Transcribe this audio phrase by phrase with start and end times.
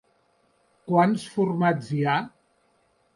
[0.87, 2.17] Quants formats hi ha?